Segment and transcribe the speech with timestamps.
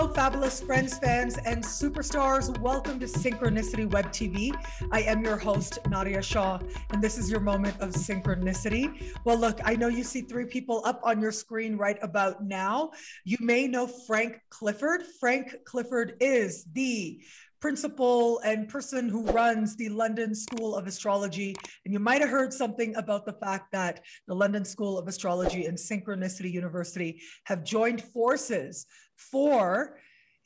[0.00, 2.58] Hello, fabulous friends, fans, and superstars.
[2.60, 4.50] Welcome to Synchronicity Web TV.
[4.90, 9.14] I am your host, Nadiya Shah, and this is your moment of synchronicity.
[9.26, 12.92] Well, look, I know you see three people up on your screen right about now.
[13.26, 15.02] You may know Frank Clifford.
[15.20, 17.20] Frank Clifford is the
[17.60, 21.54] principal and person who runs the London School of Astrology.
[21.84, 25.66] And you might have heard something about the fact that the London School of Astrology
[25.66, 28.86] and Synchronicity University have joined forces
[29.30, 29.96] for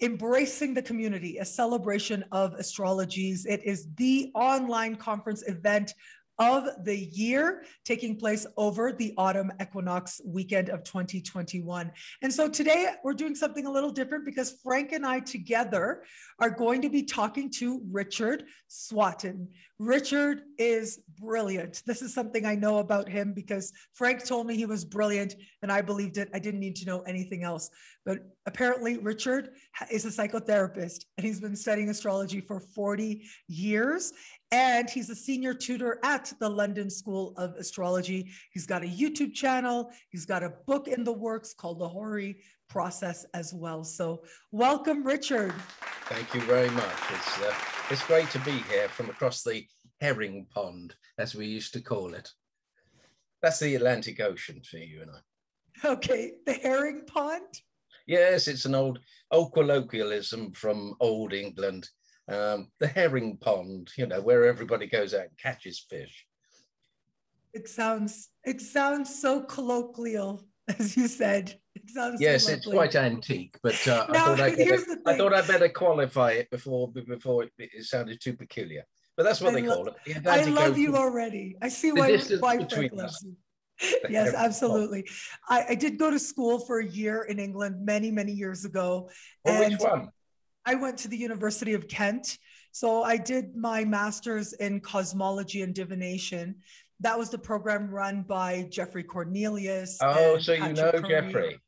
[0.00, 3.46] Embracing the Community, a celebration of astrologies.
[3.46, 5.94] It is the online conference event
[6.38, 11.92] of the year taking place over the autumn equinox weekend of 2021.
[12.22, 16.02] And so today we're doing something a little different because Frank and I together
[16.40, 19.48] are going to be talking to Richard Swatton.
[19.78, 21.82] Richard is brilliant.
[21.86, 25.70] This is something I know about him because Frank told me he was brilliant and
[25.70, 26.28] I believed it.
[26.32, 27.70] I didn't need to know anything else.
[28.04, 29.50] But apparently, Richard
[29.90, 34.12] is a psychotherapist and he's been studying astrology for 40 years.
[34.50, 38.30] And he's a senior tutor at the London School of Astrology.
[38.52, 42.38] He's got a YouTube channel, he's got a book in the works called The Horary
[42.68, 43.84] Process as well.
[43.84, 45.54] So, welcome, Richard.
[46.06, 46.96] Thank you very much.
[47.10, 47.54] It's uh,
[47.90, 49.66] it's great to be here from across the
[50.00, 52.30] herring pond, as we used to call it.
[53.42, 55.88] That's the Atlantic Ocean for you and I.
[55.88, 57.60] Okay, the herring pond?
[58.06, 58.98] Yes, it's an old
[59.30, 61.88] old colloquialism from old England.
[62.26, 66.26] Um, the herring pond, you know, where everybody goes out and catches fish.
[67.52, 70.44] It sounds it sounds so colloquial,
[70.78, 71.58] as you said.
[71.74, 75.00] It sounds yes, so it's quite antique, but uh, Now, I, thought I'd here's better,
[75.06, 75.34] I thought.
[75.34, 78.84] I'd better qualify it before before it, it sounded too peculiar.
[79.16, 79.94] But that's what I they call it.
[80.24, 81.56] The I love you already.
[81.62, 83.36] I see why, why Frank loves you.
[84.08, 85.08] Yes, absolutely.
[85.48, 89.10] I, I did go to school for a year in England many, many years ago.
[89.44, 90.08] Well, which and one?
[90.66, 92.38] I went to the University of Kent.
[92.72, 96.56] So I did my master's in cosmology and divination.
[97.00, 99.98] That was the program run by Geoffrey Cornelius.
[100.00, 101.08] Oh, so you Patrick know Curry.
[101.08, 101.58] Geoffrey.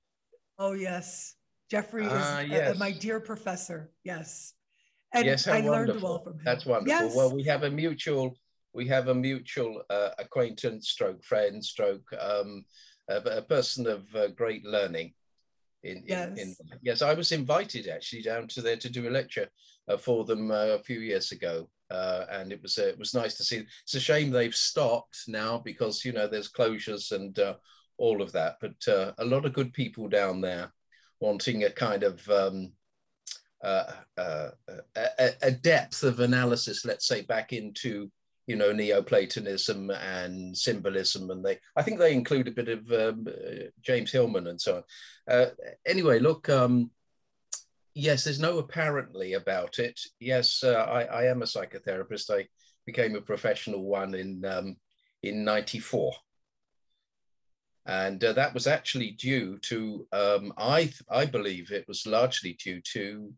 [0.59, 1.34] Oh, yes.
[1.71, 2.79] Geoffrey is Ah, uh, uh, yes.
[2.79, 3.91] my dear professor.
[4.05, 4.55] Yes.
[5.13, 6.09] And yes, I learned wonderful.
[6.09, 6.43] well from him.
[6.45, 7.07] That's wonderful.
[7.07, 7.15] Yes.
[7.15, 8.37] Well, we have a mutual,
[8.73, 12.65] we have a mutual uh, acquaintance, stroke friend, stroke um,
[13.09, 15.13] a, a person of uh, great learning.
[15.87, 16.39] In, in, Yes.
[16.39, 19.49] in, yes, I was invited actually down to there to do a lecture
[19.89, 23.15] uh, for them uh, a few years ago, uh, and it was uh, it was
[23.15, 23.65] nice to see.
[23.85, 27.55] It's a shame they've stopped now because you know there's closures and uh,
[27.99, 30.73] all of that, but uh, a lot of good people down there
[31.21, 32.73] wanting a kind of um,
[33.65, 34.51] uh, uh,
[34.97, 38.11] a, a depth of analysis, let's say, back into
[38.47, 43.27] you know Neoplatonism and symbolism, and they I think they include a bit of um,
[43.29, 44.83] uh, James Hillman and so on.
[45.34, 45.51] Uh,
[45.87, 46.91] anyway, look, um,
[47.95, 50.01] yes, there's no apparently about it.
[50.21, 52.31] Yes, uh, I, I am a psychotherapist.
[52.31, 52.47] I
[52.84, 54.77] became a professional one in um,
[55.23, 56.13] in '94
[57.87, 62.81] and uh, that was actually due to um, I I believe it was largely due
[62.93, 63.33] to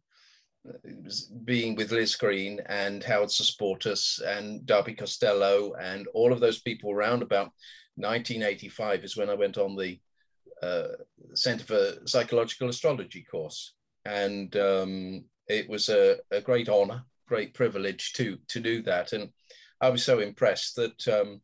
[1.44, 6.92] being with Liz Greene and Howard Sasportas and Darby Costello and all of those people
[6.92, 7.52] around about
[7.96, 9.98] 1985 is when I went on the
[10.62, 10.88] uh,
[11.34, 13.74] Center for Psychological Astrology course,
[14.04, 19.30] and um, it was a, a great honor, great privilege to to do that, and
[19.80, 21.08] I was so impressed that.
[21.08, 21.40] Um,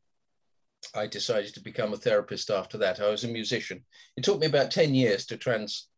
[0.94, 3.00] I decided to become a therapist after that.
[3.00, 3.82] I was a musician.
[4.18, 5.88] It took me about 10 years to trans,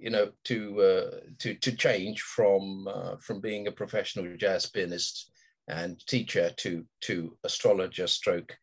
[0.00, 5.30] you know, to uh, to to change from uh, from being a professional jazz pianist
[5.68, 8.56] and teacher to to astrologer stroke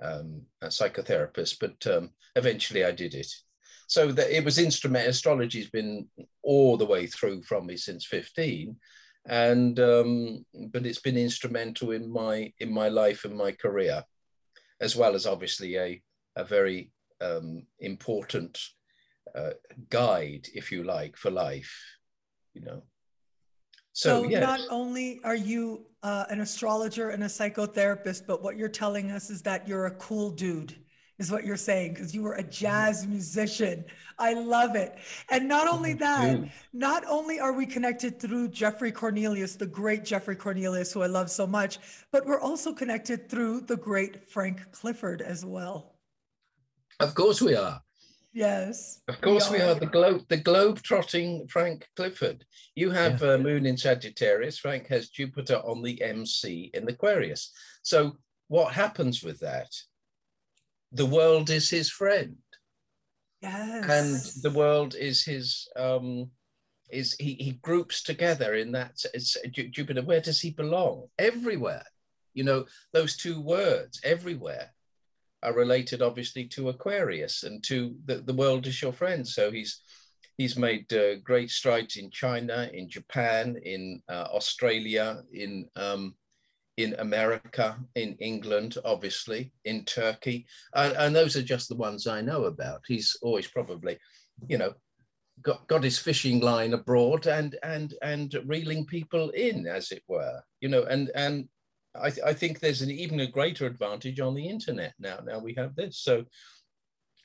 [0.00, 1.56] um, a psychotherapist.
[1.60, 3.30] But um, eventually I did it.
[3.86, 6.08] So that it was instrument astrology's been
[6.42, 8.76] all the way through from me since 15
[9.26, 14.02] and um, but it's been instrumental in my in my life and my career
[14.80, 16.02] as well as obviously a,
[16.36, 16.90] a very
[17.20, 18.58] um, important
[19.34, 19.50] uh,
[19.88, 21.72] guide, if you like, for life,
[22.54, 22.82] you know.
[23.92, 28.56] So, So, yes, not only are you uh, an astrologer and a psychotherapist, but what
[28.56, 30.74] you're telling us is that you're a cool dude,
[31.18, 33.84] is what you're saying, because you were a jazz musician.
[34.18, 34.96] I love it.
[35.30, 36.42] And not only that,
[36.72, 41.30] not only are we connected through Geoffrey Cornelius, the great Geoffrey Cornelius, who I love
[41.30, 41.78] so much,
[42.10, 45.96] but we're also connected through the great Frank Clifford as well.
[46.98, 47.80] of course we are.
[48.32, 49.02] Yes.
[49.08, 52.44] Of course we are the globe, the globe trotting Frank Clifford.
[52.74, 54.58] You have uh, Moon in Sagittarius.
[54.58, 57.52] Frank has Jupiter on the MC in Aquarius.
[57.82, 58.16] So
[58.48, 59.68] what happens with that?
[60.92, 62.36] The world is his friend.
[63.42, 63.88] Yes.
[63.90, 66.30] and the world is his um
[66.90, 70.02] is he, he groups together in that it's Jupiter.
[70.02, 71.08] Where does he belong?
[71.18, 71.84] Everywhere.
[72.34, 74.72] You know, those two words, everywhere,
[75.42, 79.26] are related obviously to Aquarius and to the, the world is your friend.
[79.26, 79.82] So he's
[80.38, 86.14] he's made uh, great strides in China, in Japan, in uh, Australia, in um,
[86.78, 92.22] in America, in England, obviously, in Turkey, and, and those are just the ones I
[92.22, 92.80] know about.
[92.86, 93.98] He's always probably,
[94.48, 94.72] you know,
[95.42, 100.40] got, got his fishing line abroad and and and reeling people in, as it were,
[100.60, 101.48] you know, and and
[101.94, 105.18] I, th- I think there's an even a greater advantage on the internet now.
[105.24, 106.24] Now we have this, so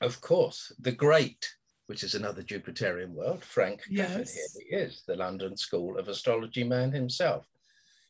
[0.00, 1.48] of course the great,
[1.86, 4.08] which is another Jupiterian word, Frank yes.
[4.08, 4.28] Clifford,
[4.68, 7.46] here he is, the London School of Astrology man himself,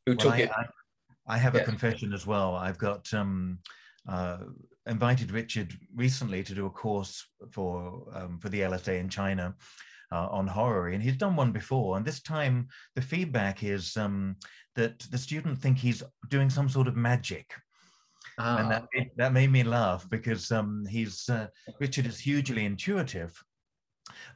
[0.06, 0.50] who well, took I, it.
[0.50, 1.62] I, I have yes.
[1.62, 2.54] a confession as well.
[2.54, 3.58] I've got um,
[4.08, 4.38] uh,
[4.86, 9.54] invited Richard recently to do a course for um, for the LSA in China,
[10.12, 11.96] uh, on horary, and he's done one before.
[11.96, 14.36] And this time, the feedback is um,
[14.76, 17.52] that the student think he's doing some sort of magic.
[18.38, 19.04] And that, ah.
[19.16, 21.48] that made me laugh because um, he's uh,
[21.80, 23.36] Richard is hugely intuitive,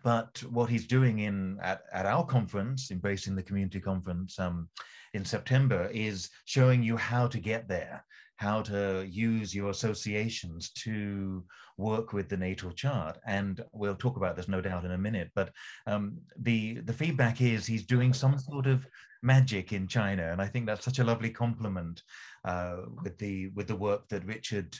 [0.03, 4.69] but what he's doing in at, at our conference, embracing the community conference um,
[5.15, 8.05] in September, is showing you how to get there
[8.43, 11.45] how to use your associations to
[11.77, 13.19] work with the natal chart.
[13.27, 15.31] And we'll talk about this no doubt in a minute.
[15.35, 15.49] But
[15.87, 16.19] um,
[16.49, 18.87] the the feedback is he's doing some sort of
[19.23, 22.03] magic in China, and I think that's such a lovely compliment
[22.45, 24.77] uh, with the with the work that Richard.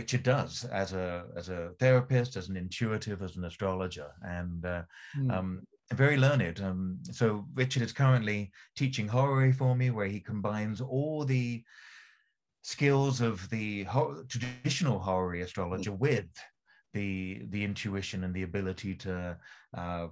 [0.00, 4.82] Richard does as a as a therapist, as an intuitive, as an astrologer, and uh,
[5.18, 5.30] mm.
[5.30, 6.58] um, very learned.
[6.62, 11.62] Um, so Richard is currently teaching horary for me, where he combines all the
[12.62, 15.98] skills of the ho- traditional horary astrologer mm.
[15.98, 16.26] with
[16.94, 19.36] the the intuition and the ability to
[19.76, 20.08] uh,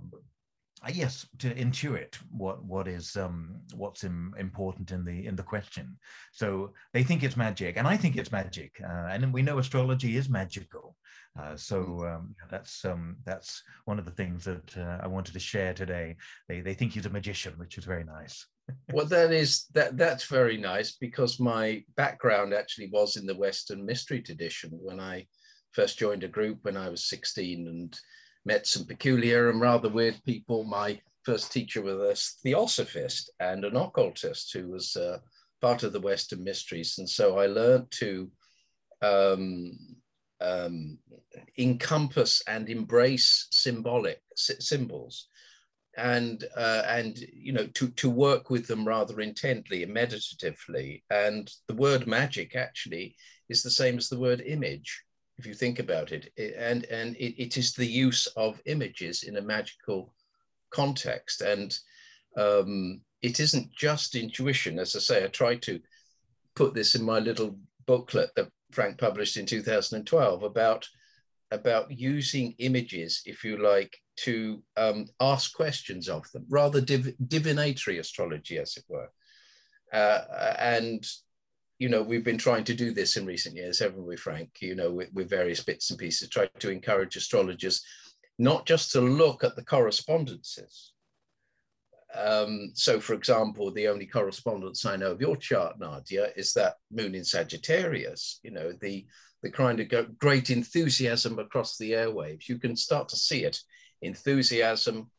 [0.93, 5.99] yes to intuit what what is um what's Im- important in the in the question
[6.32, 10.17] so they think it's magic and i think it's magic uh, and we know astrology
[10.17, 10.96] is magical
[11.38, 12.14] uh, so mm.
[12.14, 16.17] um, that's um that's one of the things that uh, i wanted to share today
[16.49, 18.46] they they think he's a magician which is very nice
[18.93, 23.84] well that is that that's very nice because my background actually was in the western
[23.84, 25.26] mystery tradition when i
[25.72, 27.99] first joined a group when i was 16 and
[28.44, 30.64] met some peculiar and rather weird people.
[30.64, 35.19] My first teacher was a theosophist and an occultist who was uh,
[35.61, 36.96] part of the western mysteries.
[36.99, 38.31] And so i learned to
[39.02, 39.78] um,
[40.40, 40.99] um,
[41.58, 45.28] encompass and embrace symbolic symbols
[46.00, 51.05] and uh, and you know to to work with them rather intently and meditatively.
[51.11, 53.17] And the word magic actually
[53.49, 55.05] is the same as the word image
[55.38, 59.37] if you think about it, and and it, it is the use of images in
[59.37, 60.14] a magical
[60.70, 61.41] context.
[61.41, 61.76] And
[62.37, 64.79] um, it isn't just intuition.
[64.79, 65.81] As i say i tried to
[66.55, 70.88] put this in my little booklet that frank published in 2012 about
[71.50, 77.99] about using images if you like to um, ask questions of them, rather div divinatory
[77.99, 79.11] astrology, as it were.
[79.93, 81.06] Uh, and,
[81.79, 84.50] you know, we've been trying to do this in recent years, haven't we, Frank?
[84.61, 87.82] You know, with, with various bits and pieces, try to encourage astrologers
[88.39, 90.93] not just to look at the correspondences.
[92.15, 96.74] Um, so, for example, the only correspondence I know of your chart, Nadiya, is that
[96.91, 98.41] moon in Sagittarius.
[98.43, 99.06] You know, the
[99.43, 102.49] the kind of great enthusiasm across the airwaves.
[102.49, 103.59] You can start to see it
[104.03, 105.11] enthusiasm,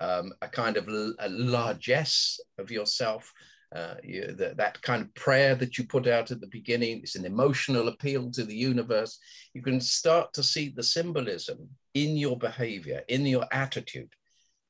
[0.00, 3.32] um, a kind of a largesse of yourself,
[3.74, 7.00] uh, you, the, that kind of prayer that you put out at the beginning.
[7.00, 9.18] It's an emotional appeal to the universe.
[9.54, 14.10] You can start to see the symbolism in your behavior, in your attitude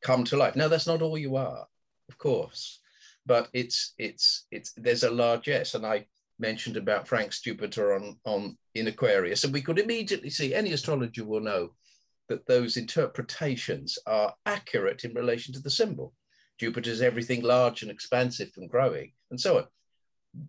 [0.02, 0.56] come to life.
[0.56, 1.66] Now, that's not all you are,
[2.08, 2.80] of course,
[3.24, 5.74] but it's, it's, it's, there's a largesse.
[5.74, 6.06] And I
[6.38, 11.24] mentioned about Frank's Jupiter on, on in Aquarius, and we could immediately see any astrologer
[11.24, 11.70] will know
[12.28, 16.12] that those interpretations are accurate in relation to the symbol.
[16.58, 19.64] Jupiter is everything large and expansive and growing, and so on.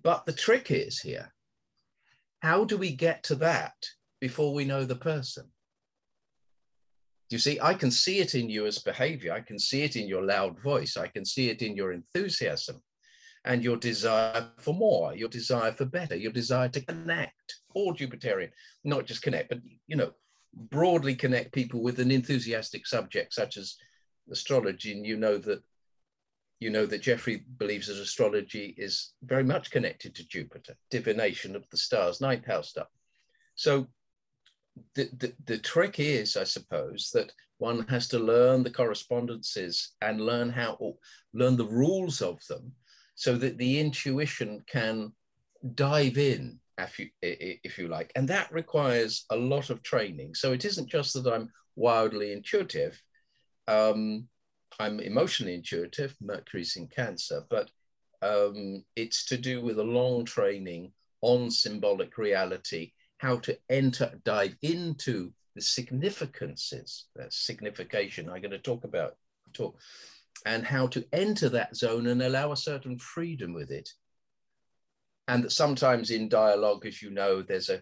[0.04, 1.34] But the trick is here
[2.40, 3.74] how do we get to that
[4.22, 5.46] before we know the person?
[7.30, 9.34] You see, I can see it in you as behavior.
[9.34, 10.96] I can see it in your loud voice.
[10.96, 12.82] I can see it in your enthusiasm
[13.46, 18.52] and your desire for more, your desire for better, your desire to connect, all Jupiterian,
[18.84, 20.12] not just connect, but, you know,
[20.54, 23.76] broadly connect people with an enthusiastic subject such as
[24.32, 25.62] astrology and you know that
[26.60, 31.70] you know that Geoffrey believes that astrology is very much connected to Jupiter, divination of
[31.70, 32.88] the stars, ninth house stuff.
[33.54, 33.88] So
[34.96, 40.20] the, the, the trick is, I suppose, that one has to learn the correspondences and
[40.20, 40.96] learn how, or
[41.34, 42.72] learn the rules of them
[43.18, 45.12] so that the intuition can
[45.74, 48.12] dive in if you, if you like.
[48.16, 50.36] And that requires a lot of training.
[50.36, 53.02] So it isn't just that I'm wildly intuitive.
[53.68, 54.28] Um,
[54.80, 57.72] I'm emotionally intuitive, Mercury's in Cancer, but
[58.22, 64.56] um, it's to do with a long training on symbolic reality, how to enter, dive
[64.62, 69.16] into the significances, that signification I'm going to talk about,
[69.54, 69.80] talk,
[70.46, 73.90] and how to enter that zone and allow a certain freedom with it.
[75.28, 77.82] And that sometimes in dialogue, as you know, there's a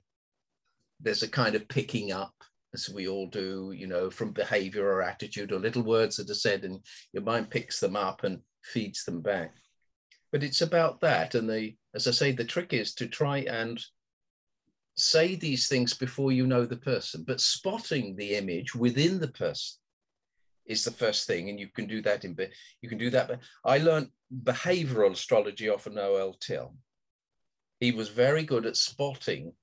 [1.00, 2.33] there's a kind of picking up,
[2.74, 6.33] as we all do, you know, from behavior or attitude or little words that are
[6.33, 6.79] said, and
[7.13, 9.53] your mind picks them up and feeds them back.
[10.31, 11.35] But it's about that.
[11.35, 13.79] And the, as I say, the trick is to try and
[14.97, 19.77] say these things before you know the person, but spotting the image within the person
[20.65, 21.50] is the first thing.
[21.50, 22.38] And you can do that in,
[22.81, 23.27] you can do that.
[23.27, 24.10] But I learned
[24.43, 26.75] behavioral astrology off of Noel Tyl.
[27.79, 29.53] He was very good at spotting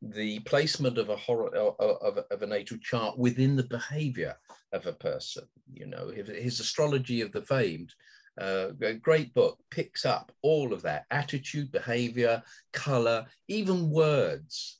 [0.00, 4.36] the placement of a horror of, of a natal chart within the behavior
[4.72, 5.44] of a person.
[5.72, 7.94] You know, his, his astrology of the famed
[8.40, 14.78] uh, a great book picks up all of that attitude, behavior, color, even words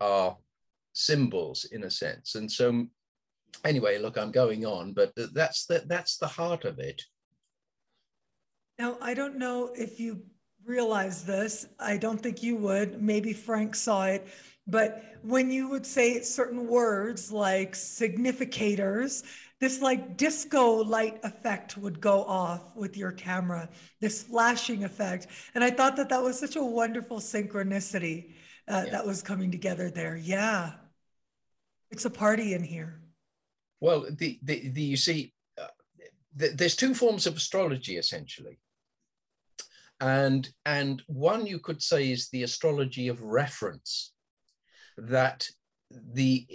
[0.00, 0.36] are
[0.92, 2.36] symbols in a sense.
[2.36, 2.86] And so,
[3.64, 7.02] anyway, look, I'm going on, but that's the, that's the heart of it.
[8.78, 10.22] Now, I don't know if you
[10.64, 11.66] realize this.
[11.78, 13.00] I don't think you would.
[13.00, 14.26] Maybe Frank saw it.
[14.66, 19.22] But when you would say certain words like significators,
[19.60, 23.68] this like disco light effect would go off with your camera,
[24.00, 25.28] this flashing effect.
[25.54, 28.32] And I thought that that was such a wonderful synchronicity
[28.68, 28.92] uh, yeah.
[28.92, 30.16] that was coming together there.
[30.16, 30.72] Yeah.
[31.90, 33.00] It's a party in here.
[33.80, 35.66] Well, the, the, the you see, uh,
[36.34, 38.58] the, there's two forms of astrology essentially.
[40.00, 44.12] And, and one you could say is the astrology of reference
[44.98, 45.48] that
[45.90, 46.46] the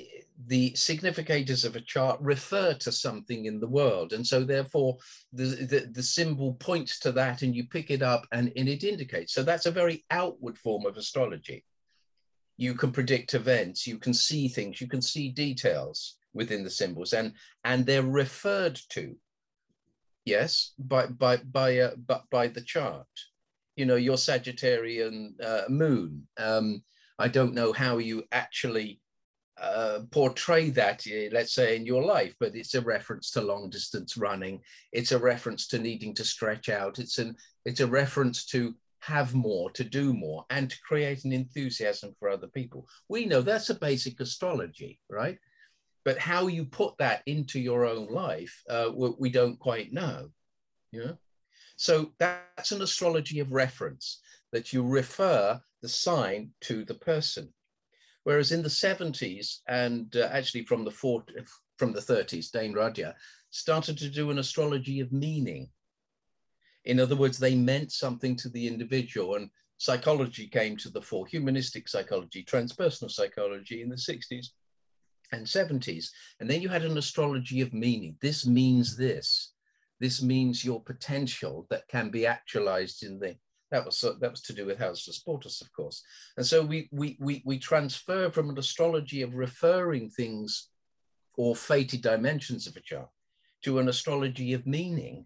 [0.48, 4.14] the significators of a chart refer to something in the world.
[4.14, 4.98] And so therefore
[5.32, 8.84] the, the, the symbol points to that and you pick it up and, and it
[8.84, 9.34] indicates.
[9.34, 11.64] So that's a very outward form of astrology.
[12.58, 17.14] You can predict events you can see things you can see details within the symbols
[17.14, 17.34] and
[17.64, 19.16] and they're referred to
[20.26, 23.08] yes by by by uh, by, by the chart
[23.76, 26.82] you know your sagittarian uh, moon um,
[27.20, 29.02] i don't know how you actually
[29.62, 33.70] uh, portray that, uh, let's say, in your life, but it's a reference to long
[33.70, 34.60] distance running.
[34.92, 36.98] It's a reference to needing to stretch out.
[36.98, 41.34] It's an it's a reference to have more, to do more, and to create an
[41.34, 42.88] enthusiasm for other people.
[43.08, 45.38] We know that's a basic astrology, right?
[46.04, 50.30] But how you put that into your own life, uh, we don't quite know.
[50.92, 51.14] Yeah.
[51.76, 57.54] So that's an astrology of reference that you refer the sign to the person.
[58.24, 61.34] Whereas in the 70s and uh, actually from the 40,
[61.78, 63.14] from the 30s, Dane Rudhyar
[63.50, 65.70] started to do an astrology of meaning.
[66.86, 71.26] In other words, they meant something to the individual and psychology came to the fore,
[71.26, 74.48] humanistic psychology, transpersonal psychology in the 60s
[75.32, 76.08] and 70s.
[76.40, 78.16] And then you had an astrology of meaning.
[78.22, 79.54] This means this.
[80.00, 83.36] This means your potential that can be actualized in the
[83.72, 86.04] that was that was to do with Howard Sasportas, of course.
[86.36, 90.68] And so we we we we transfer from an astrology of referring things
[91.36, 93.08] or fated dimensions of a chart
[93.64, 95.26] to an astrology of meaning.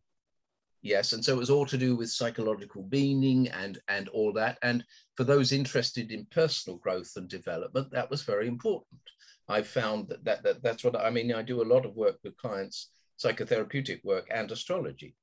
[0.83, 4.59] Yes, and so it was all to do with psychological meaning and and all that.
[4.62, 4.83] And
[5.15, 9.01] for those interested in personal growth and development, that was very important.
[9.48, 11.34] I found that, that, that that's what I mean.
[11.34, 15.16] I do a lot of work with clients, psychotherapeutic work and astrology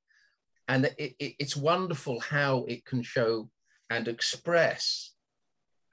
[0.67, 3.49] and it, it, it's wonderful how it can show
[3.89, 5.11] and express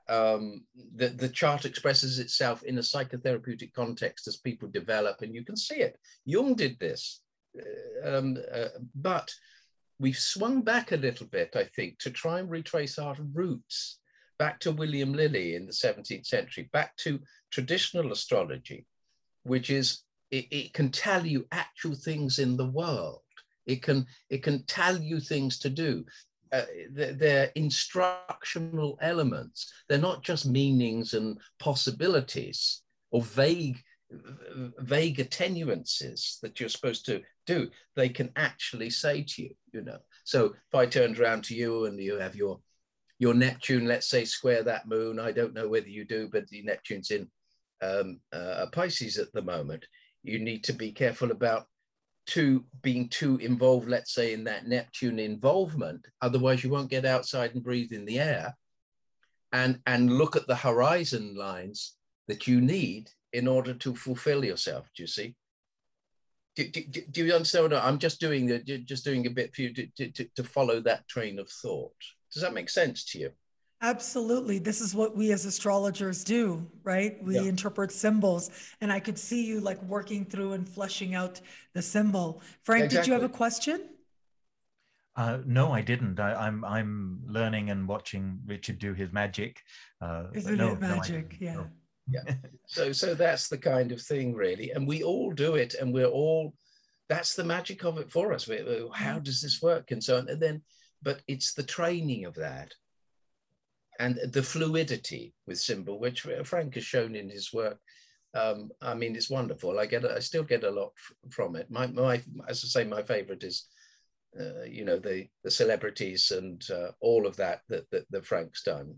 [0.09, 0.65] um,
[0.97, 5.57] the, the chart expresses itself in a psychotherapeutic context as people develop, and you can
[5.57, 5.97] see it.
[6.25, 7.23] Jung did this,
[7.57, 9.33] uh, um, uh, but
[10.01, 14.01] we've swung back a little bit, I think, to try and retrace our roots
[14.37, 18.87] back to William Lilly in the 17th century, back to traditional astrology,
[19.43, 23.21] which is it, it can tell you actual things in the world
[23.71, 26.05] it can it can tell you things to do.
[26.53, 29.73] Uh, they're, instructional elements.
[29.89, 33.81] They're not just meanings and possibilities or vague
[34.81, 37.69] vague attenuances that you're supposed to do.
[37.95, 39.99] They can actually say to you, you know.
[40.25, 42.59] So if I turned around to you and you have your
[43.21, 45.21] your Neptune, let's say, square that moon.
[45.21, 47.29] I don't know whether you do, but the Neptune's in
[47.83, 49.87] um, uh, Pisces at the moment,
[50.23, 51.67] you need to be careful about
[52.27, 56.07] too being too involved, let's say, in that Neptune involvement.
[56.21, 58.57] Otherwise, you won't get outside and breathe in the air,
[59.53, 61.97] and and look at the horizon lines
[62.29, 64.89] that you need in order to fulfill yourself.
[64.95, 65.35] Do you see?
[66.57, 67.73] Do, do, do you understand?
[67.73, 71.39] I'm just doing just doing a bit for you to, to, to follow that train
[71.39, 71.95] of thought.
[72.33, 73.31] Does that make sense to you?
[73.83, 74.59] Absolutely.
[74.59, 77.23] This is what we as astrologers do, right?
[77.25, 77.43] We yeah.
[77.43, 78.51] interpret symbols.
[78.83, 81.41] And I could see you like working through and fleshing out
[81.73, 82.43] the symbol.
[82.63, 83.05] Frank, exactly.
[83.05, 83.89] did you have a question?
[85.17, 86.21] Uh, no, I didn't.
[86.21, 89.61] I, am I'm, I'm learning and watching Richard do his magic.
[90.01, 91.41] Uh, Isn't no, it magic?
[91.41, 91.55] No, yeah.
[91.55, 91.67] No.
[92.09, 92.35] Yeah.
[92.67, 96.07] so so that's the kind of thing, really, and we all do it, and we're
[96.07, 96.55] all.
[97.09, 98.49] That's the magic of it for us.
[98.49, 98.57] We,
[98.95, 99.23] how mm.
[99.23, 100.63] does this work, and so on, and then,
[101.03, 102.73] but it's the training of that
[104.01, 107.79] and the fluidity with symbol, which Frank has shown in his work.
[108.33, 109.79] Um, I mean, it's wonderful.
[109.79, 110.93] I get, I still get a lot
[111.31, 111.71] from it.
[111.71, 113.67] My, my, as I say, my favorite is,
[114.39, 118.63] uh, you know, the the celebrities and uh, all of that, that that that Frank's
[118.63, 118.95] done.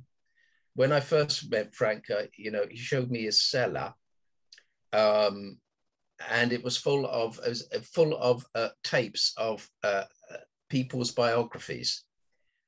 [0.75, 3.95] When I first met Frank, uh, you know, he showed me his cellar,
[4.93, 5.59] um,
[6.31, 10.37] and it was full of was full of uh, tapes of uh, uh,
[10.69, 12.05] people's biographies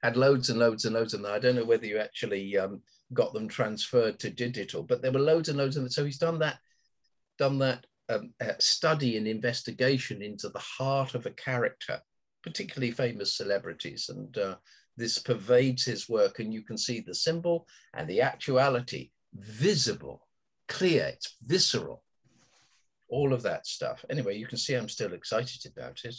[0.05, 1.33] had loads and loads and loads of them.
[1.33, 2.83] I don't know whether you actually um,
[3.15, 5.91] got them transferred to digital, but there were loads and loads of them.
[5.91, 6.59] So he's done that,
[7.39, 12.03] done that um, uh, study and investigation into the heart of a character,
[12.43, 14.11] particularly famous celebrities.
[14.11, 14.57] And uh,
[14.95, 20.29] this pervades his work, and you can see the symbol and the actuality visible,
[20.69, 22.05] clear, it's visceral,
[23.09, 24.05] all of that stuff.
[24.11, 26.15] Anyway, you can see I'm still excited about it.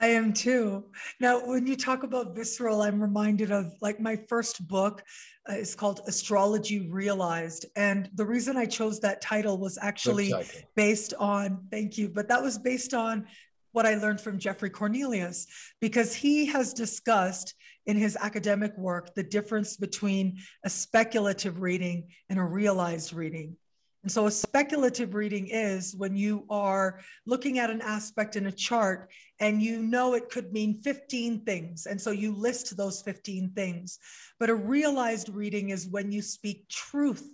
[0.00, 0.84] I am too.
[1.18, 5.02] Now, when you talk about visceral, I'm reminded of like my first book
[5.48, 7.66] uh, is called Astrology Realized.
[7.74, 10.32] And the reason I chose that title was actually
[10.76, 13.26] based on, thank you, but that was based on
[13.72, 15.46] what I learned from Geoffrey Cornelius,
[15.80, 17.54] because he has discussed
[17.86, 23.56] in his academic work the difference between a speculative reading and a realized reading.
[24.02, 28.52] And so a speculative reading is when you are looking at an aspect in a
[28.52, 31.86] chart and you know it could mean 15 things.
[31.86, 33.98] And so you list those 15 things.
[34.38, 37.28] But a realized reading is when you speak truth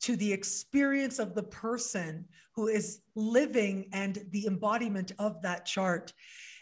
[0.00, 6.12] to the experience of the person who is living and the embodiment of that chart.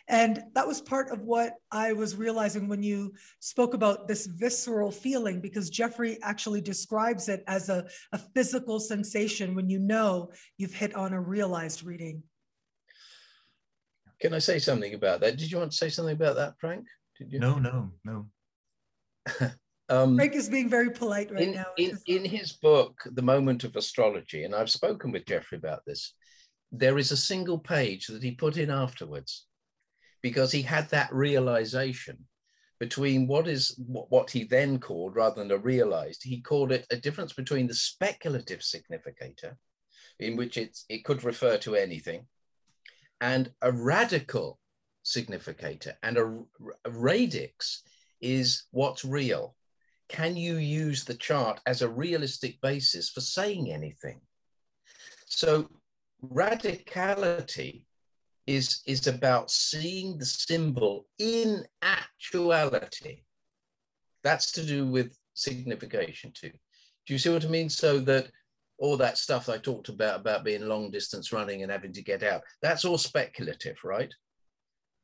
[0.09, 4.93] And that was part of what I was realizing when you spoke about this visceral
[4.93, 10.75] feeling, because Geoffrey actually describes it as a, a physical sensation when you know you've
[10.75, 12.23] hit on a realized reading.
[14.21, 15.37] Can I say something about that?
[15.37, 16.87] Did you want to say something about that, Frank?
[17.19, 17.41] Did you?
[17.41, 18.27] No, no, no.
[19.89, 21.67] um, Frank is being very polite right in, now.
[21.79, 26.15] In, in his book, The Moment of Astrology, and I've spoken with Geoffrey about this,
[26.71, 29.47] there is a single page that he put in afterwards
[30.27, 32.19] because he had that realization
[32.81, 36.97] between what is what he then called rather than a realized he called it a
[36.97, 39.57] difference between the speculative significator
[40.19, 42.27] in which it's, it could refer to anything
[43.21, 44.59] and a radical
[45.05, 46.27] significator and a,
[46.85, 47.85] a radix
[48.21, 49.55] is what's real.
[50.09, 54.21] Can you use the chart as a realistic basis for saying anything?
[55.27, 55.69] So
[56.21, 57.86] radicality
[58.47, 63.23] is, is about seeing the symbol in actuality.
[64.23, 66.51] That's to do with signification too.
[67.07, 67.69] Do you see what I mean?
[67.69, 68.29] So that
[68.79, 72.23] all that stuff I talked about, about being long distance running and having to get
[72.23, 74.13] out, that's all speculative, right?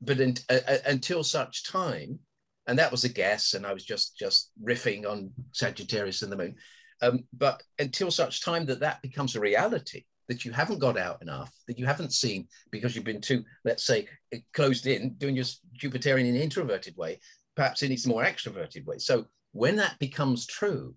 [0.01, 2.19] But in, uh, until such time,
[2.67, 6.37] and that was a guess, and I was just just riffing on Sagittarius and the
[6.37, 6.57] moon.
[7.01, 11.21] Um, but until such time that that becomes a reality, that you haven't got out
[11.21, 14.09] enough, that you haven't seen because you've been too, let's say,
[14.55, 15.45] closed in, doing your
[15.79, 17.21] Jupiterian in an introverted way,
[17.55, 18.97] perhaps in its more extroverted way.
[18.97, 20.95] So when that becomes true,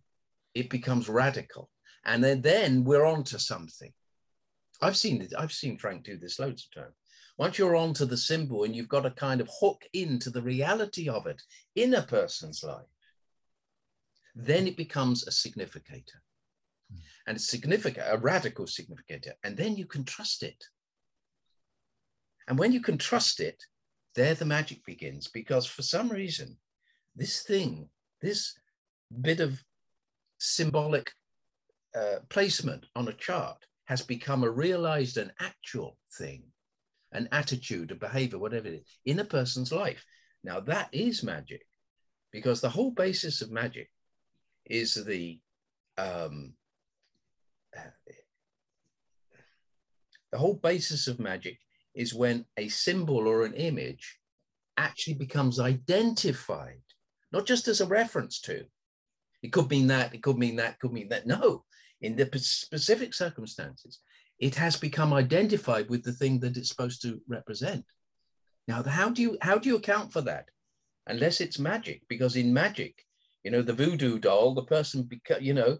[0.53, 1.69] it becomes radical.
[2.05, 3.91] And then, then we're on to something.
[4.81, 6.95] I've seen it, I've seen Frank do this loads of times.
[7.37, 11.09] Once you're onto the symbol and you've got a kind of hook into the reality
[11.09, 11.41] of it
[11.75, 12.85] in a person's life,
[14.33, 16.21] then it becomes a significator
[17.27, 20.63] and it's significant, a radical significator, and then you can trust it.
[22.47, 23.63] And when you can trust it,
[24.15, 26.57] there the magic begins because for some reason,
[27.15, 27.89] this thing,
[28.21, 28.53] this
[29.21, 29.61] bit of
[30.37, 31.11] symbolic
[31.95, 36.43] uh, placement on a chart has become a realized and actual thing,
[37.11, 40.03] an attitude, a behavior, whatever it is, in a person's life.
[40.43, 41.65] Now that is magic
[42.31, 43.89] because the whole basis of magic
[44.65, 45.39] is the
[45.97, 46.53] um,
[50.31, 51.59] the whole basis of magic
[51.93, 54.19] is when a symbol or an image
[54.77, 56.81] actually becomes identified,
[57.31, 58.65] not just as a reference to.
[59.41, 61.25] It could mean that, it could mean that, could mean that.
[61.25, 61.63] No,
[62.01, 63.99] in the specific circumstances,
[64.39, 67.85] it has become identified with the thing that it's supposed to represent.
[68.67, 70.49] Now, how do you how do you account for that?
[71.07, 73.05] Unless it's magic, because in magic,
[73.43, 75.77] you know, the voodoo doll, the person, beca- you know,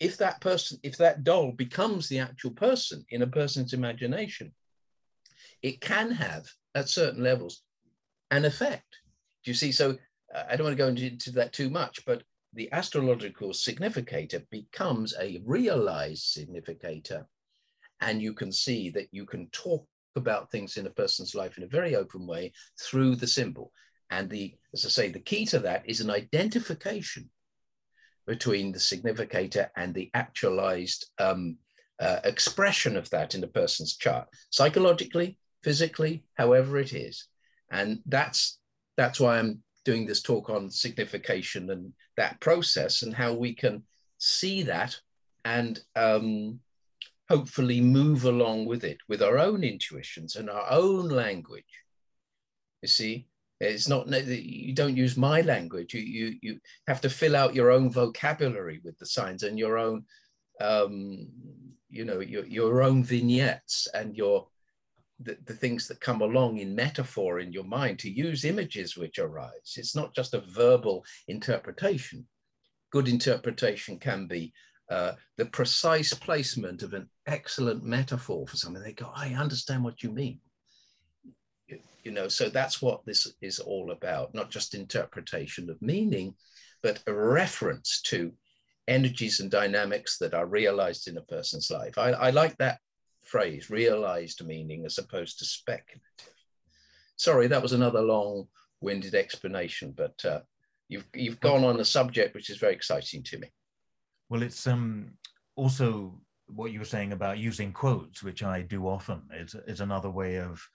[0.00, 4.52] if that person, if that doll becomes the actual person in a person's imagination,
[5.62, 7.62] it can have at certain levels
[8.30, 8.96] an effect.
[9.44, 9.72] Do you see?
[9.72, 9.96] So
[10.34, 12.22] uh, I don't want to go into, into that too much, but
[12.54, 17.26] the astrological significator becomes a realized significator.
[18.00, 21.64] And you can see that you can talk about things in a person's life in
[21.64, 23.72] a very open way through the symbol.
[24.10, 27.28] And the, as I say, the key to that is an identification
[28.28, 31.56] between the significator and the actualized um,
[31.98, 37.26] uh, expression of that in a person's chart, psychologically, physically, however it is.
[37.72, 38.58] And that's
[38.96, 43.82] that's why I'm doing this talk on signification and that process and how we can
[44.18, 44.94] see that
[45.44, 46.60] and um,
[47.28, 51.64] hopefully move along with it with our own intuitions and our own language.
[52.82, 53.26] You see,
[53.60, 55.94] it's not you don't use my language.
[55.94, 59.78] You you you have to fill out your own vocabulary with the signs and your
[59.78, 60.04] own,
[60.60, 61.28] um,
[61.88, 64.46] you know, your your own vignettes and your
[65.20, 69.18] the, the things that come along in metaphor in your mind to use images which
[69.18, 69.74] arise.
[69.76, 72.28] It's not just a verbal interpretation.
[72.92, 74.52] Good interpretation can be
[74.88, 78.82] uh, the precise placement of an excellent metaphor for something.
[78.82, 80.38] They go, I understand what you mean
[82.08, 86.34] you know so that's what this is all about not just interpretation of meaning
[86.82, 88.32] but a reference to
[88.86, 91.98] energies and dynamics that are realized in a person's life.
[91.98, 92.78] I, I like that
[93.22, 96.00] phrase realized meaning as opposed to speculative.
[97.16, 100.40] Sorry that was another long-winded explanation but uh,
[100.88, 103.48] you've you've gone on a subject which is very exciting to me.
[104.30, 105.12] Well it's um
[105.56, 109.20] also what you were saying about using quotes which i do often.
[109.34, 110.66] Is, is another way of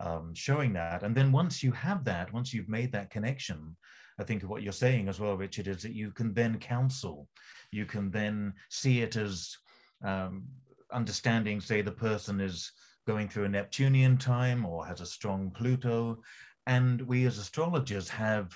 [0.00, 1.02] um, showing that.
[1.02, 3.76] And then once you have that, once you've made that connection,
[4.18, 7.28] I think of what you're saying as well, Richard, is that you can then counsel.
[7.70, 9.56] You can then see it as
[10.04, 10.44] um,
[10.92, 12.72] understanding, say, the person is
[13.06, 16.18] going through a Neptunian time or has a strong Pluto.
[16.66, 18.52] And we as astrologers have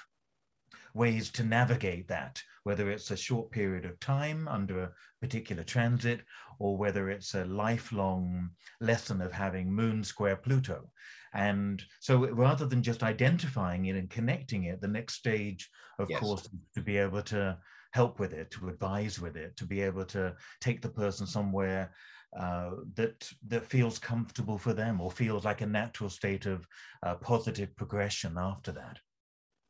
[0.95, 6.21] ways to navigate that, whether it's a short period of time under a particular transit
[6.59, 8.51] or whether it's a lifelong
[8.81, 10.91] lesson of having moon square Pluto.
[11.35, 16.21] And so rather than just identifying it and connecting it, the next stage, of yes.
[16.21, 17.59] course, to be able to
[17.93, 21.93] help with it, to advise with it, to be able to take the person somewhere
[22.39, 26.67] uh, that that feels comfortable for them or feels like a natural state of
[27.03, 28.99] uh, positive progression after that.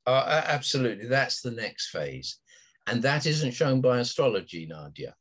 [0.06, 2.38] Uh, absolutely, that's the next phase,
[2.86, 5.12] and that isn't shown by astrology, Nadiya.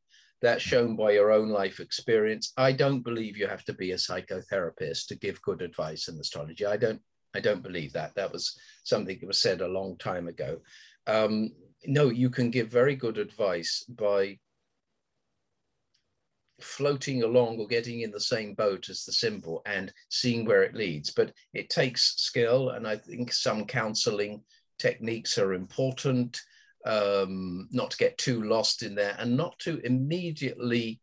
[0.41, 2.51] That's shown by your own life experience.
[2.57, 6.65] I don't believe you have to be a psychotherapist to give good advice in astrology.
[6.65, 7.01] I don't.
[7.33, 8.13] I don't believe that.
[8.15, 10.59] That was something that was said a long time ago.
[11.07, 11.51] Um,
[11.85, 14.37] no, you can give very good advice by
[16.59, 20.75] floating along or getting in the same boat as the symbol and seeing where it
[20.75, 21.11] leads.
[21.11, 24.43] But it takes skill, and I think some counseling
[24.77, 26.41] techniques are important
[26.85, 30.99] um, not to get too lost in there and not to immediately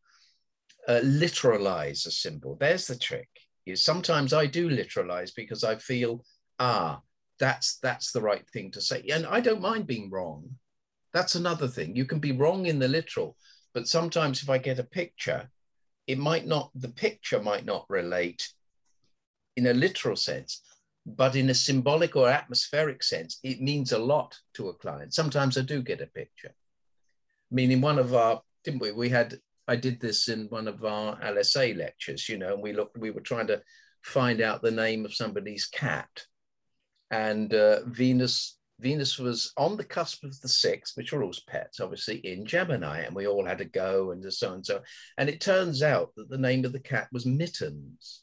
[0.89, 2.57] uh, literalize a symbol.
[2.59, 3.29] There's the trick.
[3.75, 6.25] Sometimes I do literalize because I feel,
[6.59, 7.01] ah,
[7.39, 9.05] that's that's the right thing to say.
[9.13, 10.49] And I don't mind being wrong.
[11.13, 11.95] That's another thing.
[11.95, 13.37] You can be wrong in the literal,
[13.75, 15.51] but sometimes if I get a picture,
[16.07, 18.49] it might not, the picture might not relate
[19.57, 20.63] in a literal sense
[21.17, 25.15] but in a symbolic or atmospheric sense, it means a lot to a client.
[25.15, 26.55] Sometimes I do get a picture.
[27.51, 28.93] I mean, in one of our, didn't we?
[28.93, 32.73] We had, I did this in one of our LSA lectures, you know, and we
[32.73, 33.63] looked, we were trying to
[34.03, 36.25] find out the name of somebody's cat.
[37.11, 41.81] And uh, Venus, Venus was on the cusp of the six, which are all pets,
[41.81, 44.83] obviously, in Gemini, and we all had to go and so and so.
[45.17, 48.23] And it turns out that the name of the cat was Mittens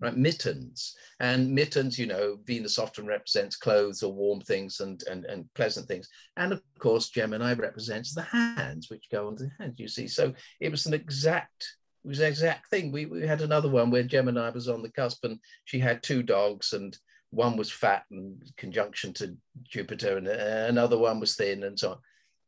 [0.00, 0.16] right?
[0.16, 0.96] Mittens.
[1.20, 5.88] And mittens, you know, Venus often represents clothes or warm things and, and, and pleasant
[5.88, 6.08] things.
[6.36, 10.06] And of course, Gemini represents the hands, which go on the hands, you see.
[10.06, 12.92] So it was an exact, it was an exact thing.
[12.92, 16.22] We, we had another one where Gemini was on the cusp and she had two
[16.22, 16.96] dogs and
[17.30, 21.98] one was fat in conjunction to Jupiter and another one was thin and so on.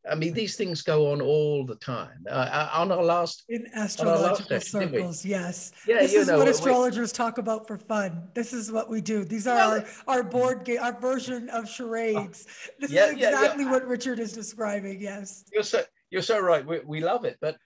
[0.09, 2.25] I mean, these things go on all the time.
[2.29, 5.73] Uh, uh on our last in astrological last session, circles, yes.
[5.87, 8.29] Yeah, this is know, what astrologers we, talk about for fun.
[8.35, 9.25] This is what we do.
[9.25, 12.47] These are well, our, our board game, our version of charades.
[12.79, 13.71] This yeah, is exactly yeah, yeah.
[13.71, 15.01] what Richard is describing.
[15.01, 16.67] Yes, you're so you're so right.
[16.67, 17.57] We, we love it, but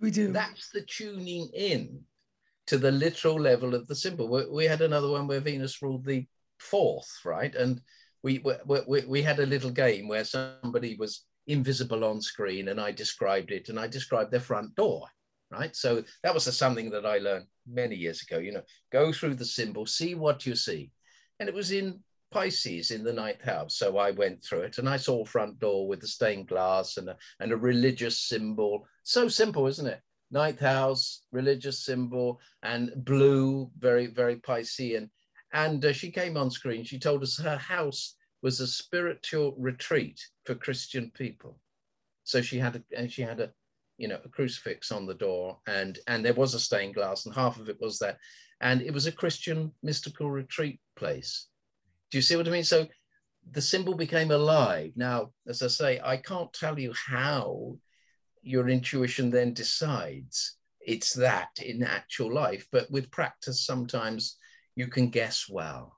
[0.00, 0.32] we do.
[0.32, 2.00] That's the tuning in
[2.66, 4.28] to the literal level of the symbol.
[4.28, 6.26] We, we had another one where Venus ruled the
[6.58, 7.54] fourth, right?
[7.54, 7.80] And
[8.22, 12.80] we, we, we, we had a little game where somebody was invisible on screen and
[12.80, 15.06] I described it and I described their front door,
[15.50, 15.74] right?
[15.74, 19.44] So that was something that I learned many years ago, you know, go through the
[19.44, 20.90] symbol, see what you see.
[21.40, 23.76] And it was in Pisces in the ninth house.
[23.76, 26.96] So I went through it and I saw a front door with the stained glass
[26.96, 28.86] and a, and a religious symbol.
[29.04, 30.00] So simple, isn't it?
[30.30, 35.10] Ninth house, religious symbol, and blue, very, very Piscean.
[35.52, 36.82] And uh, she came on screen.
[36.82, 41.58] She told us her house was a spiritual retreat for Christian people.
[42.24, 43.50] So she had a, she had a,
[43.96, 47.34] you know, a crucifix on the door, and and there was a stained glass, and
[47.34, 48.18] half of it was that,
[48.60, 51.48] and it was a Christian mystical retreat place.
[52.10, 52.64] Do you see what I mean?
[52.64, 52.86] So
[53.50, 54.92] the symbol became alive.
[54.94, 57.78] Now, as I say, I can't tell you how
[58.42, 64.36] your intuition then decides it's that in actual life, but with practice, sometimes
[64.76, 65.93] you can guess well.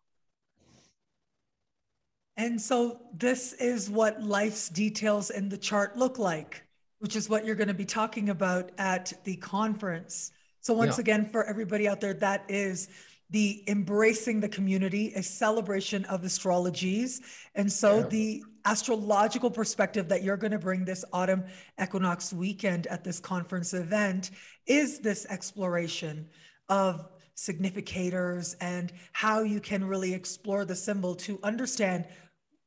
[2.36, 6.62] And so this is what life's details in the chart look like,
[6.98, 10.32] which is what you're going to be talking about at the conference.
[10.60, 11.02] So once yeah.
[11.02, 12.88] again, for everybody out there, that is
[13.30, 17.20] the embracing the community, a celebration of astrologies.
[17.54, 18.06] And so yeah.
[18.06, 21.44] the astrological perspective that you're going to bring this autumn
[21.82, 24.30] equinox weekend at this conference event
[24.66, 26.28] is this exploration
[26.68, 32.06] of significators and how you can really explore the symbol to understand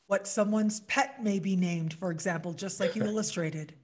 [0.09, 3.75] what someone's pet may be named, for example, just like you illustrated.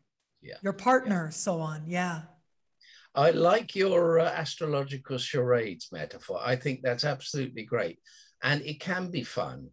[0.42, 0.56] Yeah.
[0.64, 1.30] Your partner, yeah.
[1.30, 1.84] so on.
[1.86, 2.24] Yeah.
[3.14, 6.40] I like your uh, astrological charades metaphor.
[6.44, 8.00] I think that's absolutely great.
[8.42, 9.70] And it can be fun.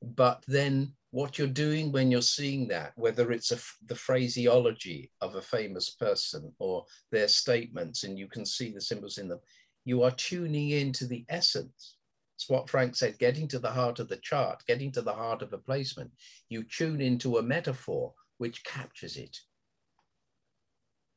[0.00, 5.34] But then what you're doing when you're seeing that, whether it's a, the phraseology of
[5.34, 9.40] a famous person or their statements, and you can see the symbols in them,
[9.84, 11.95] you are tuning into the essence.
[12.36, 15.42] It's what Frank said getting to the heart of the chart, getting to the heart
[15.42, 16.10] of a placement.
[16.48, 19.38] You tune into a metaphor which captures it.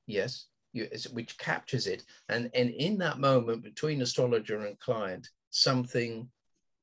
[0.08, 2.04] Yes you, which captures it.
[2.28, 6.30] And, and in that moment between astrologer and client, something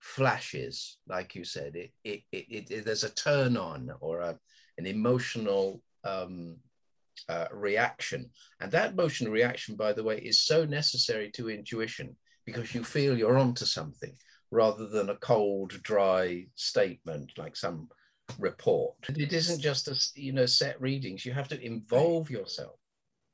[0.01, 4.39] flashes, like you said, it, it, it, it there's a turn on or a,
[4.79, 6.57] an emotional um,
[7.29, 8.31] uh, reaction.
[8.61, 12.17] And that emotional reaction, by the way, is so necessary to intuition
[12.47, 14.15] because you feel you're onto something
[14.51, 17.89] rather than a cold, dry statement like some
[18.39, 18.95] report.
[19.09, 21.27] It isn't just a you know set readings.
[21.27, 22.79] You have to involve yourself.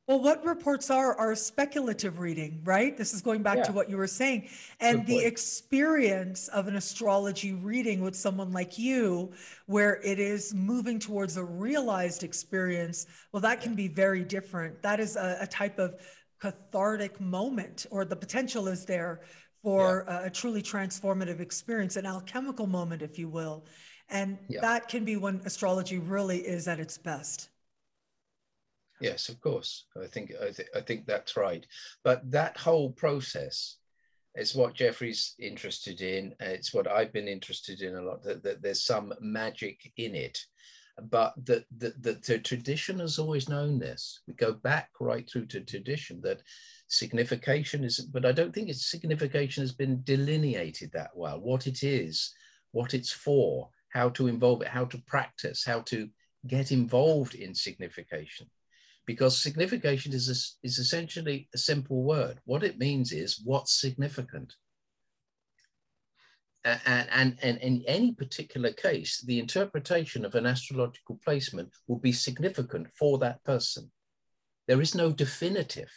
[0.08, 2.96] Well, what reports are are speculative reading, right?
[2.96, 3.62] This is going back yeah.
[3.64, 4.48] to what you were saying.
[4.80, 9.32] And the experience of an astrology reading with someone like you,
[9.66, 14.82] where it is moving towards a realized experience, well, that can be very different.
[14.82, 15.94] That is a, a type of
[16.42, 19.20] cathartic moment, or the potential is there
[19.62, 20.22] for yeah.
[20.22, 23.64] a, a, truly transformative experience, an alchemical moment, if you will.
[24.08, 24.60] And yeah.
[24.60, 27.48] that can be when astrology really is at its best.
[29.00, 29.86] Yes, of course.
[30.02, 31.64] I think I, th- I think that's right.
[32.02, 33.76] But that whole process
[34.34, 36.34] is what Geoffrey's interested in.
[36.40, 38.24] It's what I've been interested in a lot.
[38.24, 40.38] That, that there's some magic in it,
[41.10, 44.20] but the, the, the, tradition has always known this.
[44.26, 46.42] We go back right through to tradition that
[46.88, 51.40] signification is, but I don't think its signification has been delineated that well.
[51.40, 52.32] What it is,
[52.72, 56.08] what it's for, how to involve it, how to practice, how to
[56.46, 58.48] get involved in signification
[59.06, 62.40] because signification is, a, is essentially a simple word.
[62.44, 64.54] What it means is what's significant.
[66.64, 72.12] And, and, and in any particular case, the interpretation of an astrological placement will be
[72.12, 73.90] significant for that person.
[74.68, 75.90] There is no definitive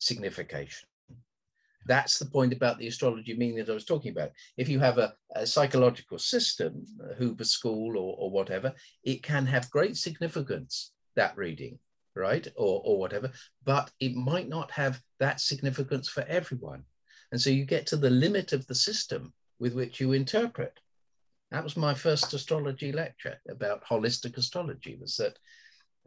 [0.00, 0.88] signification.
[1.86, 4.32] That's the point about the astrology meaning that I was talking about.
[4.56, 6.84] If you have a, a psychological system,
[7.16, 11.78] Huber School or, or whatever, it can have great significance, that reading
[12.18, 12.46] right?
[12.56, 13.30] Or, or whatever,
[13.64, 16.82] but it might not have that significance for everyone.
[17.32, 20.78] And so you get to the limit of the system with which you interpret.
[21.50, 25.38] That was my first astrology lecture about holistic astrology was that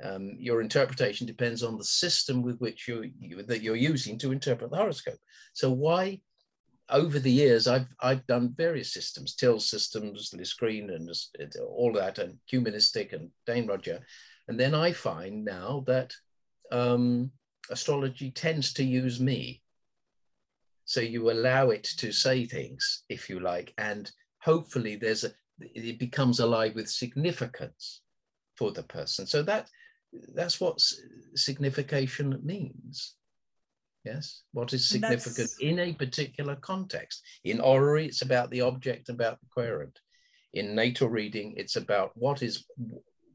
[0.03, 4.31] um, your interpretation depends on the system with which you, you, that you're using to
[4.31, 5.19] interpret the horoscope.
[5.53, 6.21] So why
[6.91, 12.37] over the years, I've I've done various systems, Tyl systems, Liz and all that, and
[12.47, 14.01] humanistic and Dane Rudhyar,
[14.47, 16.13] And then I find now that
[16.71, 17.31] um,
[17.69, 19.61] astrology tends to use me.
[20.91, 25.97] So you allow it to say things, if you like, and hopefully there's a it
[25.97, 28.01] becomes alive with significance
[28.57, 29.25] for the person.
[29.25, 29.69] So that
[30.35, 30.81] that's what
[31.33, 33.15] signification means.
[34.03, 37.23] Yes, what is significant in a particular context.
[37.45, 39.97] In horary, it's about the object, about the querent.
[40.51, 42.65] In natal reading, it's about what is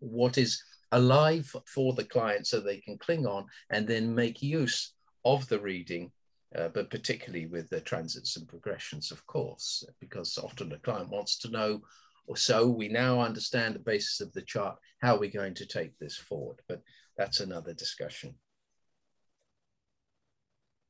[0.00, 4.92] what is alive for the client so they can cling on and then make use
[5.24, 6.12] of the reading,
[6.54, 11.38] uh, but particularly with the transits and progressions, of course, because often the client wants
[11.38, 11.80] to know,
[12.26, 15.66] or so we now understand the basis of the chart, how are we're going to
[15.66, 16.60] take this forward.
[16.68, 16.82] But
[17.16, 18.34] that's another discussion.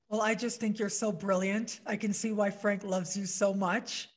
[0.09, 1.81] Well, I just think you're so brilliant.
[1.85, 4.09] I can see why Frank loves you so much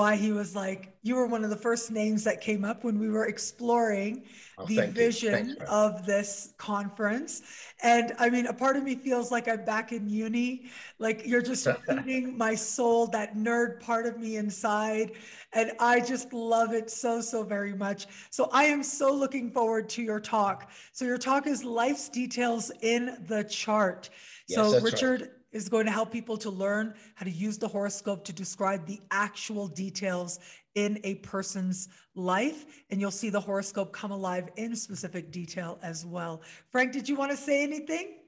[0.00, 2.98] why he was like, you were one of the first names that came up when
[2.98, 4.22] we were exploring
[4.56, 7.42] oh, the vision of this conference.
[7.82, 11.42] And I mean, a part of me feels like I'm back in uni, like you're
[11.42, 15.12] just feeding my soul, that nerd part of me inside.
[15.52, 18.06] And I just love it so, so very much.
[18.30, 20.70] So I am so looking forward to your talk.
[20.92, 24.08] So your talk is Life's Details in the Chart.
[24.48, 27.66] Yes, so Richard, right is going to help people to learn how to use the
[27.68, 30.38] horoscope to describe the actual details
[30.74, 32.66] in a person's life.
[32.90, 36.42] And you'll see the horoscope come alive in specific detail as well.
[36.70, 38.18] Frank, did you want to say anything?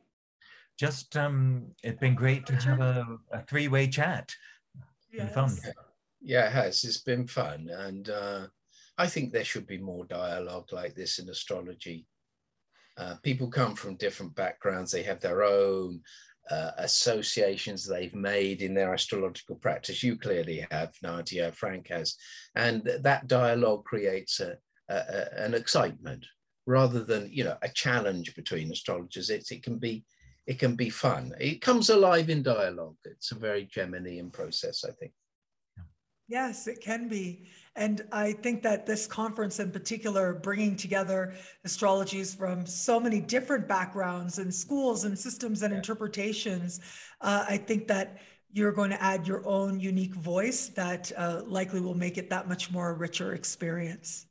[0.78, 4.34] Just, um, it's been great to have a, a three way chat.
[5.12, 5.34] Yes.
[5.34, 5.56] fun.
[6.20, 6.82] Yeah, it has.
[6.84, 7.68] It's been fun.
[7.70, 8.46] And uh,
[8.96, 12.06] I think there should be more dialogue like this in astrology.
[12.96, 16.00] Uh, people come from different backgrounds, they have their own
[16.50, 20.02] uh, associations they've made in their astrological practice.
[20.02, 22.16] You clearly have, Nadiya, Frank has.
[22.54, 24.56] And that dialogue creates a,
[24.88, 26.26] a, an excitement
[26.66, 29.30] rather than, you know, a challenge between astrologers.
[29.30, 30.04] It, it can be
[30.46, 31.32] it can be fun.
[31.38, 32.96] It comes alive in dialogue.
[33.04, 35.12] It's a very Geminian process, I think.
[36.28, 37.48] Yes, it can be.
[37.74, 41.34] And I think that this conference in particular, bringing together
[41.66, 45.78] astrologies from so many different backgrounds and schools and systems and yeah.
[45.78, 46.80] interpretations,
[47.22, 48.18] uh, I think that
[48.52, 52.48] you're going to add your own unique voice that uh, likely will make it that
[52.48, 54.26] much more a richer experience.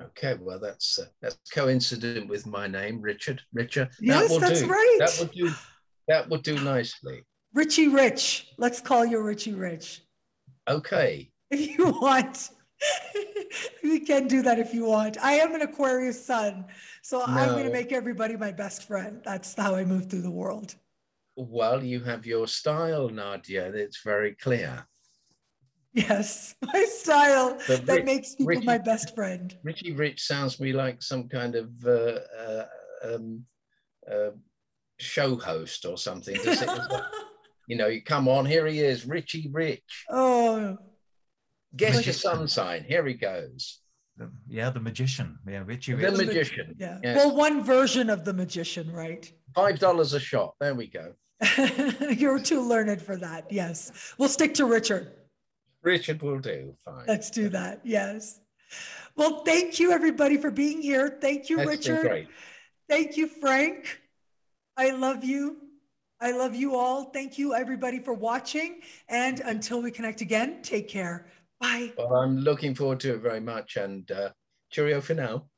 [0.00, 3.42] Okay, well, that's uh, that's coincident with my name, Richard.
[3.52, 3.88] Richard.
[4.00, 4.68] Yes, that that's do.
[4.68, 4.96] right.
[5.00, 5.50] That would do.
[6.06, 7.24] That would do nicely.
[7.52, 8.52] Richie Rich.
[8.58, 10.02] Let's call you Richie Rich.
[10.68, 11.30] Okay.
[11.50, 12.50] If you want.
[13.82, 15.16] we can do that if you want.
[15.24, 16.66] I am an Aquarius sun,
[17.02, 17.24] so no.
[17.26, 19.22] I'm going to make everybody my best friend.
[19.24, 20.74] That's how I move through the world.
[21.36, 23.74] Well, you have your style, Nadiya.
[23.74, 24.86] It's very clear.
[25.94, 29.56] Yes, my style but that Rich, makes people Richie, my best friend.
[29.62, 32.66] Richie Rich sounds to me like some kind of uh, uh,
[33.04, 33.44] um,
[34.10, 34.30] uh,
[34.98, 36.36] show host or something.
[37.68, 40.06] Does it, you know, you come on, here he is, Richie Rich.
[40.10, 40.76] Oh.
[41.76, 42.84] Guess your sun sign.
[42.84, 43.80] Here he goes.
[44.16, 45.38] The, yeah, the magician.
[45.46, 46.16] Yeah, Richie Rich.
[46.16, 46.74] The magician.
[46.78, 46.98] Yeah.
[47.02, 47.16] Yes.
[47.16, 49.30] Well, one version of the magician, right?
[49.54, 50.54] Five dollars a shot.
[50.60, 51.12] There we go.
[52.10, 53.52] You're too learned for that.
[53.52, 54.14] Yes.
[54.18, 55.12] We'll stick to Richard.
[55.82, 56.74] Richard will do.
[56.84, 57.04] Fine.
[57.06, 57.80] Let's do that.
[57.84, 58.40] Yes.
[59.14, 61.18] Well, thank you everybody for being here.
[61.20, 62.28] Thank you, That's Richard.
[62.88, 64.00] Thank you, Frank.
[64.76, 65.67] I love you.
[66.20, 67.04] I love you all.
[67.04, 68.80] Thank you, everybody, for watching.
[69.08, 71.26] And until we connect again, take care.
[71.60, 71.92] Bye.
[71.96, 73.76] Well, I'm looking forward to it very much.
[73.76, 74.30] And uh,
[74.70, 75.48] cheerio for now.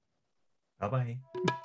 [0.79, 1.61] Bye bye.